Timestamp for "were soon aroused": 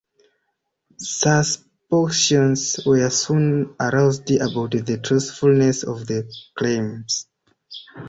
2.87-4.31